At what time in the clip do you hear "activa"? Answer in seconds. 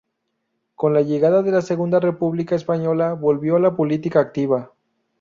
4.19-4.71